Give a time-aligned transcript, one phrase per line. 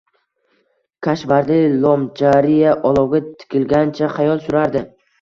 [1.07, 4.89] Kishvardi Lomjariya olovga tikilgancha xayol surardi.